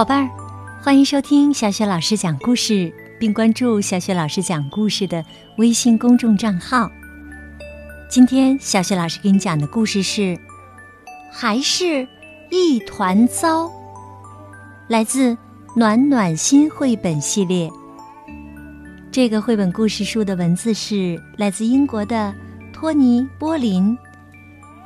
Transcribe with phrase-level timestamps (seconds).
[0.00, 0.30] 宝贝儿，
[0.82, 5.22] 欢迎收听小雪老师讲故事，并关注小雪老师讲故事的
[5.58, 6.90] 微信公众账号。
[8.08, 10.22] 今天小雪老师给你讲的故事是
[11.30, 12.08] 《还是
[12.50, 13.66] 一团糟》，
[14.88, 15.36] 来自
[15.76, 17.68] 暖暖心绘本系列。
[19.12, 22.34] 这个绘本故事书的文字是来自英国的
[22.72, 23.94] 托尼·波林，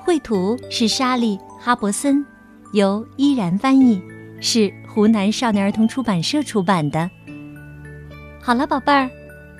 [0.00, 2.26] 绘图是莎莉·哈伯森，
[2.72, 4.02] 由依然翻译，
[4.40, 7.10] 是湖南少年儿童出版社出版的。
[8.40, 9.10] 好了，宝贝儿，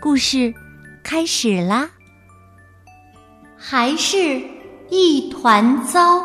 [0.01, 0.55] 故事
[1.03, 1.91] 开始啦！
[3.57, 4.41] 还是
[4.91, 6.25] 一团糟。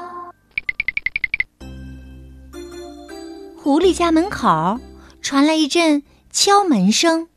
[3.58, 4.80] 狐狸家门口
[5.24, 7.28] 传来一阵敲门声。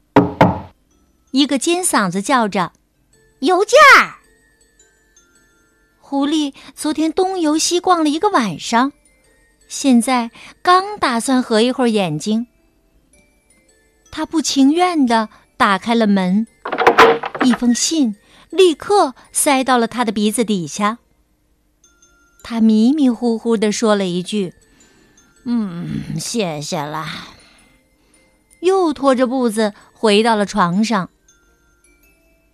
[1.31, 2.73] 一个尖嗓子叫着
[3.41, 4.21] ：“邮件儿！”
[6.01, 8.93] 狐狸昨天东游西逛了一个晚上，
[9.73, 12.47] 现在刚打算合一会儿眼睛，
[14.11, 16.47] 他不情愿的打开了门，
[17.43, 18.15] 一封信
[18.51, 20.99] 立刻塞到了他的鼻子底下。
[22.43, 24.53] 他迷迷糊糊的说了一句
[25.47, 27.29] ：“嗯，谢谢啦。”
[28.61, 31.09] 又拖着步子回到了床上。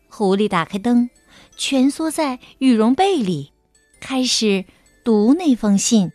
[0.08, 1.10] 狐狸打开灯，
[1.56, 3.50] 蜷缩在羽绒被里，
[3.98, 4.64] 开始
[5.02, 6.12] 读那封信。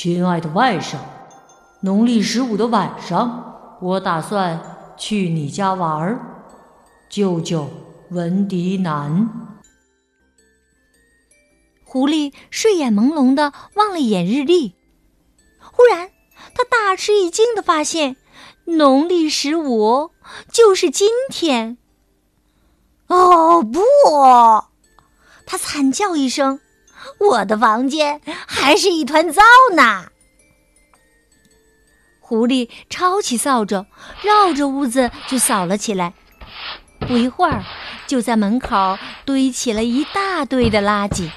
[0.00, 0.96] 亲爱的外甥，
[1.80, 6.46] 农历十五的晚上，我打算去你家玩儿。
[7.08, 7.68] 舅舅
[8.10, 9.28] 文迪南。
[11.82, 14.76] 狐狸睡眼朦胧的望了一眼日历，
[15.72, 16.12] 忽然，
[16.54, 18.14] 他大吃一惊的发现，
[18.66, 20.12] 农历十五
[20.52, 21.76] 就是今天。
[23.08, 23.80] 哦不！
[25.44, 26.60] 他惨叫一声
[27.18, 29.42] ：“我的房间还是一团糟
[29.74, 30.10] 呢！”
[32.20, 33.86] 狐狸抄起扫帚，
[34.22, 36.14] 绕着屋子就扫了起来。
[37.00, 37.64] 不一会儿，
[38.06, 41.30] 就在门口堆起了一大堆的垃圾。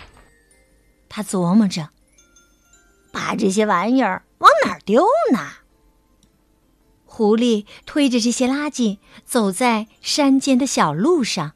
[1.08, 1.90] 他琢磨着
[3.14, 5.40] ：“把这些玩意儿往哪儿丢呢？”
[7.06, 11.54] 狐狸推着这些垃圾走在山间的小路上。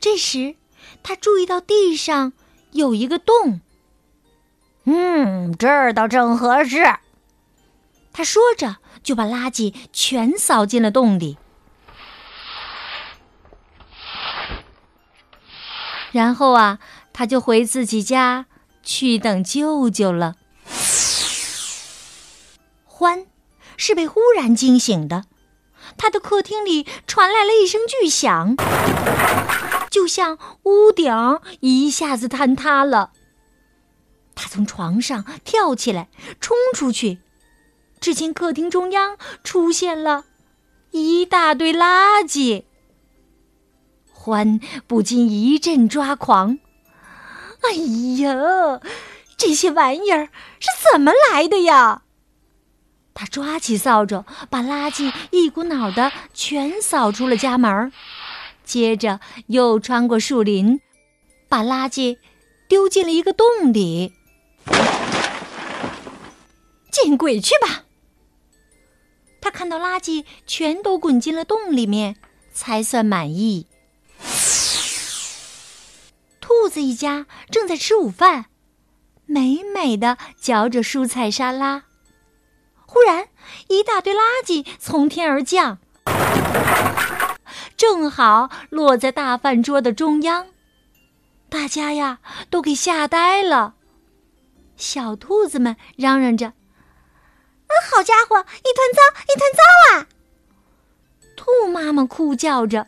[0.00, 0.56] 这时，
[1.02, 2.32] 他注意到地上
[2.74, 3.60] 有一个洞。
[4.84, 6.84] 嗯，这儿倒正合适。
[8.12, 11.38] 他说着，就把垃圾全扫进了洞里。
[16.12, 16.78] 然后啊，
[17.12, 18.46] 他就回自己家
[18.82, 20.36] 去等舅舅了。
[22.84, 23.26] 欢
[23.76, 25.24] 是被忽然惊醒的，
[25.96, 28.56] 他的客厅里传来了一声巨响。
[29.90, 31.12] 就像屋顶
[31.60, 33.12] 一下子坍塌了，
[34.34, 36.08] 他从床上跳起来，
[36.40, 37.20] 冲出去，
[38.00, 40.24] 只见客厅中央出现了
[40.90, 42.64] 一大堆垃圾。
[44.12, 46.58] 欢不禁一阵抓狂
[47.62, 47.72] ：“哎
[48.22, 48.80] 呀，
[49.36, 50.28] 这些玩意儿
[50.58, 52.02] 是怎么来的呀？”
[53.14, 57.92] 他抓起扫帚，把垃圾一股脑的全扫出了家门。
[58.64, 60.80] 接着又穿过树林，
[61.48, 62.18] 把垃圾
[62.66, 64.12] 丢进了一个洞里。
[66.90, 67.84] 见鬼去吧！
[69.40, 72.16] 他看到垃圾全都滚进了洞里面，
[72.52, 73.66] 才算满意。
[76.40, 78.46] 兔子一家正在吃午饭，
[79.26, 81.84] 美美的嚼着蔬菜沙拉。
[82.94, 83.28] 忽然，
[83.66, 85.78] 一大堆垃圾从天而降。
[87.76, 90.46] 正好落在大饭桌的中央，
[91.48, 93.74] 大家呀都给吓呆了。
[94.76, 96.46] 小兔子们嚷嚷着
[97.66, 100.06] ：“啊，好家伙，一团糟，一团糟啊！”
[101.36, 102.86] 兔妈妈哭叫着：“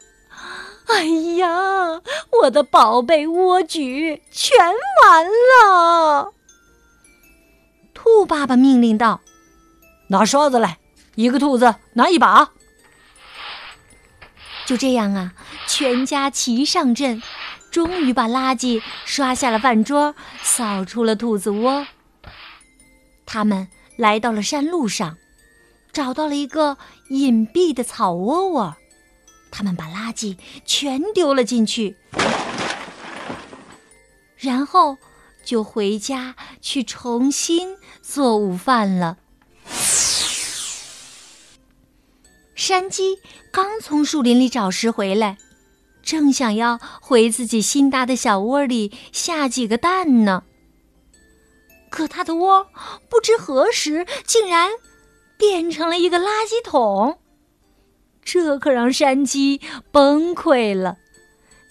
[0.86, 1.04] 哎
[1.38, 2.00] 呀，
[2.42, 4.56] 我的宝贝莴苣全
[5.02, 6.32] 完了！”
[7.92, 9.20] 兔爸爸命令道
[10.08, 10.78] ：“拿刷子来，
[11.14, 12.52] 一个兔子拿一把。”
[14.66, 15.32] 就这样啊，
[15.68, 17.22] 全家齐上阵，
[17.70, 21.86] 终于把垃圾刷下了饭桌，扫出了兔子窝。
[23.24, 25.16] 他们来到了山路上，
[25.92, 26.78] 找到了一个
[27.10, 28.76] 隐蔽的草窝窝，
[29.52, 31.96] 他们把垃圾全丢了进去，
[34.36, 34.98] 然后
[35.44, 39.18] 就回家去重新做午饭了。
[42.66, 43.20] 山鸡
[43.52, 45.38] 刚从树林里找食回来，
[46.02, 50.42] 正想要回自己新搭的小窝里下几个蛋呢。
[51.90, 52.66] 可它的窝
[53.08, 54.72] 不知何时竟然
[55.38, 57.20] 变成了一个垃圾桶，
[58.24, 59.60] 这可让山鸡
[59.92, 60.96] 崩溃了。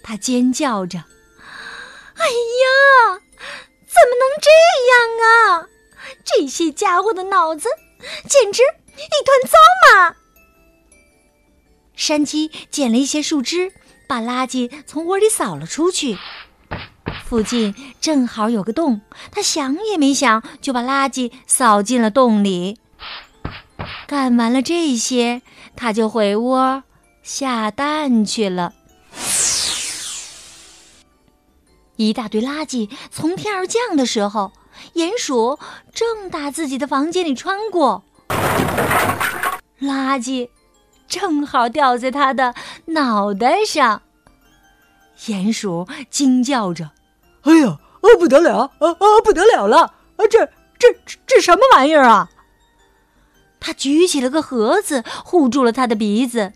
[0.02, 1.00] 它尖叫着
[2.16, 3.20] ：“哎呀，
[3.86, 4.50] 怎么能这
[4.88, 5.68] 样啊！
[6.24, 7.68] 这些家伙的脑子
[8.30, 9.58] 简直一团糟
[9.92, 10.16] 嘛！”
[11.96, 13.72] 山鸡捡了一些树枝，
[14.08, 16.18] 把垃圾从窝里扫了出去。
[17.26, 19.02] 附近正好有个洞，
[19.32, 22.78] 他想也没想就把垃圾扫进了洞里。
[24.08, 25.42] 干完了这些，
[25.76, 26.84] 他就回窝
[27.24, 28.74] 下蛋去了。
[31.96, 34.52] 一大堆垃圾从天而降的时候，
[34.96, 35.58] 鼹鼠
[35.94, 38.04] 正打自己的房间里穿过，
[39.80, 40.50] 垃圾
[41.08, 42.54] 正好掉在他的
[42.86, 44.02] 脑袋上。
[45.18, 46.92] 鼹鼠惊叫着。
[47.44, 49.94] 哎呀，啊不得了，啊啊不得了了！
[50.18, 50.46] 啊这
[50.78, 50.88] 这
[51.26, 52.30] 这什么玩意儿啊？
[53.60, 56.54] 他举起了个盒子，护住了他的鼻子。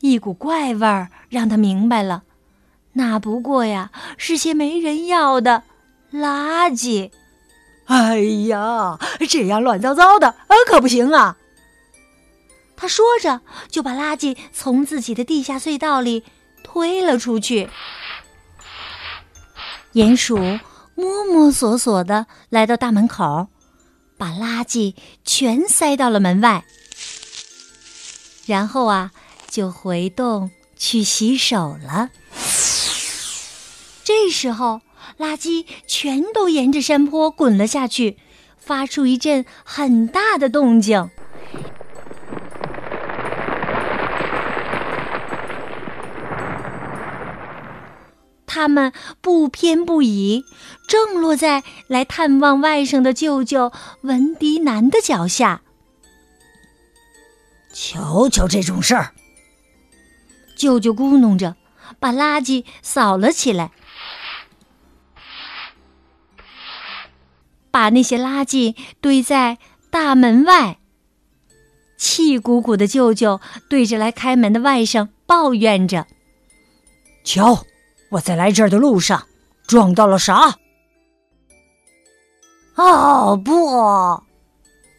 [0.00, 2.22] 一股怪味儿让他明白了，
[2.92, 5.64] 那不过呀是些没人要的
[6.12, 7.10] 垃圾。
[7.86, 8.18] 哎
[8.48, 8.98] 呀，
[9.28, 11.36] 这样乱糟糟的啊可不行啊！
[12.76, 13.40] 他说着，
[13.70, 16.24] 就把垃圾从自己的地下隧道里
[16.62, 17.70] 推了出去。
[19.94, 20.36] 鼹鼠
[20.94, 23.48] 摸摸索索的来到大门口，
[24.18, 24.94] 把垃圾
[25.24, 26.64] 全塞到了门外，
[28.44, 29.10] 然后啊，
[29.48, 32.10] 就回洞去洗手了。
[34.04, 34.82] 这时候，
[35.18, 38.18] 垃圾全都沿着山坡滚了下去，
[38.58, 41.10] 发出一阵很大的动静。
[48.56, 50.42] 他们不偏不倚，
[50.88, 53.70] 正落在来探望外甥的舅舅
[54.00, 55.60] 文迪南的脚下。
[57.74, 59.12] 瞧瞧这种事儿，
[60.56, 61.54] 舅舅咕哝着，
[62.00, 63.72] 把垃圾扫了起来，
[67.70, 69.58] 把那些垃圾堆在
[69.90, 70.78] 大门外。
[71.98, 73.38] 气鼓鼓的舅舅
[73.68, 76.06] 对着来开门的外甥抱怨着
[77.22, 77.66] ：“瞧。”
[78.10, 79.26] 我在来这儿的路上
[79.66, 80.56] 撞到了啥？
[82.76, 84.22] 哦不！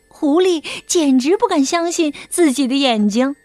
[0.09, 3.35] 狐狸简直不敢相信自己的眼睛，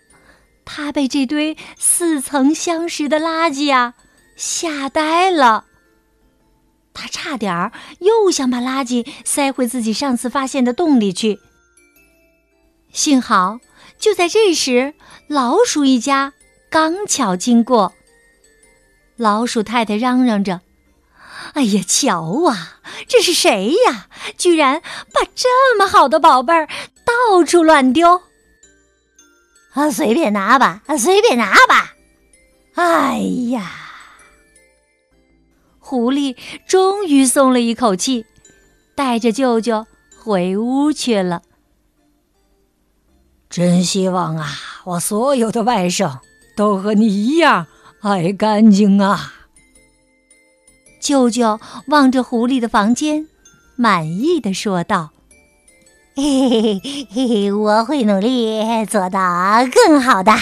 [0.64, 3.94] 他被这堆似曾相识的垃圾啊
[4.36, 5.66] 吓呆了。
[6.94, 11.38] 他差点儿又想把垃圾塞回自己上次发现的洞里去。
[12.90, 13.58] 幸好，
[13.98, 14.94] 就在这时，
[15.26, 16.32] 老鼠一家
[16.70, 17.92] 刚巧经过。
[19.22, 20.62] 老鼠太太嚷嚷着
[21.54, 24.08] ：“哎呀，瞧啊，这是谁呀？
[24.36, 24.82] 居然
[25.12, 26.66] 把这么好的宝贝儿
[27.04, 28.22] 到处乱丢！
[29.74, 31.94] 啊，随便拿吧，随便拿吧！
[32.74, 33.18] 哎
[33.50, 33.70] 呀，
[35.78, 36.36] 狐狸
[36.66, 38.26] 终于松了一口气，
[38.96, 39.86] 带着舅舅
[40.18, 41.42] 回屋去了。
[43.48, 44.48] 真希望啊，
[44.84, 46.18] 我所有的外甥
[46.56, 47.68] 都和你一样。”
[48.02, 49.32] 爱干净啊！
[51.00, 53.28] 舅舅望着狐狸的房间，
[53.76, 55.10] 满意的说道
[56.16, 59.20] ：“嘿嘿嘿，我会努力做到
[59.72, 60.32] 更好的。”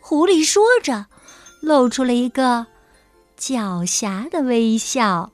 [0.00, 1.06] 狐狸说着，
[1.60, 2.66] 露出了一个
[3.38, 5.30] 狡黠的微笑。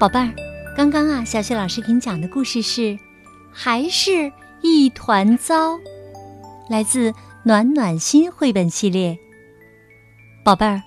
[0.00, 0.47] 宝贝儿。
[0.78, 2.82] 刚刚啊，小雪老师给你讲的故事是
[3.50, 4.30] 《还是
[4.62, 5.74] 一团糟》，
[6.70, 9.18] 来自暖暖心绘本系列。
[10.44, 10.80] 宝贝儿，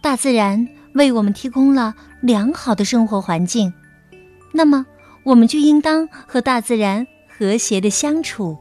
[0.00, 3.74] 大自然为我们提供了良好的生活环境，
[4.52, 4.86] 那么
[5.24, 7.04] 我们就应当和大自然
[7.36, 8.56] 和谐的相处，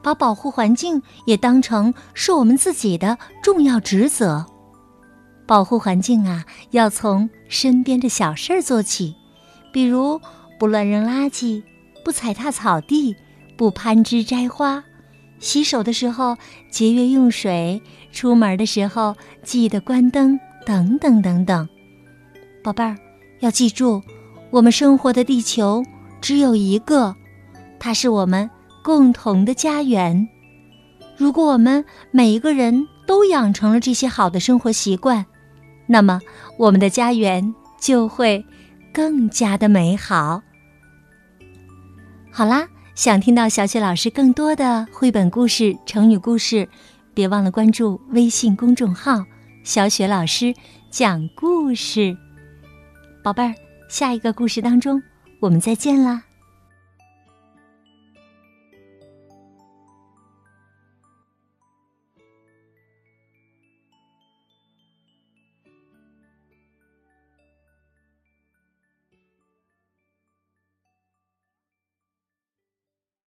[0.00, 4.46] 把保护环境也当成是我们自己的重要职责。
[5.44, 9.16] 保护环境啊，要从身边的小事儿做起。
[9.72, 10.20] 比如，
[10.58, 11.62] 不乱扔垃圾，
[12.04, 13.14] 不踩踏草地，
[13.56, 14.82] 不攀枝摘花，
[15.38, 16.36] 洗手的时候
[16.70, 21.68] 节约用水，出门的时候记得关灯，等等等等。
[22.64, 22.96] 宝贝儿，
[23.40, 24.02] 要记住，
[24.50, 25.84] 我们生活的地球
[26.22, 27.14] 只有一个，
[27.78, 28.48] 它是我们
[28.82, 30.26] 共同的家园。
[31.16, 35.26] 如果我们每一个人都养成了这些好的生活习惯，
[35.86, 36.20] 那么
[36.58, 38.44] 我们的家园就会。
[38.96, 40.40] 更加的美好。
[42.32, 46.66] 好啦，想听到小雪老师更多的绘本故事、成语故事，
[47.12, 49.22] 别忘了关注微信公众号
[49.62, 50.54] “小雪老师
[50.90, 52.16] 讲故事”。
[53.22, 53.54] 宝贝儿，
[53.90, 55.02] 下一个故事当中，
[55.40, 56.22] 我们再见啦！